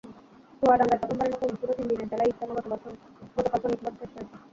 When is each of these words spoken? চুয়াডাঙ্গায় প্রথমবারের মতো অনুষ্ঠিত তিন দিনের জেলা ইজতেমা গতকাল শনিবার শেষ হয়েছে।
চুয়াডাঙ্গায় 0.61 0.99
প্রথমবারের 1.01 1.33
মতো 1.33 1.45
অনুষ্ঠিত 1.47 1.71
তিন 1.77 1.85
দিনের 1.89 2.09
জেলা 2.11 2.25
ইজতেমা 2.27 2.53
গতকাল 2.57 2.77
শনিবার 3.63 3.93
শেষ 3.93 4.11
হয়েছে। 4.11 4.35